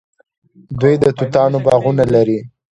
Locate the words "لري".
2.13-2.39